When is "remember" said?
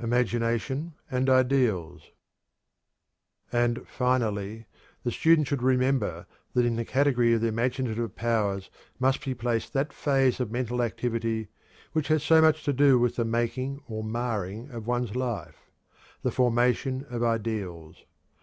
5.62-6.24